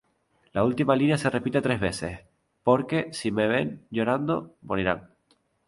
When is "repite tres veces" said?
1.29-2.21